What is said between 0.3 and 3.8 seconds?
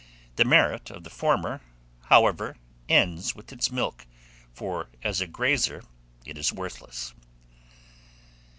The merit of the former, however, ends with its